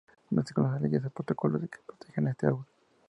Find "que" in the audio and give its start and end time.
1.69-1.77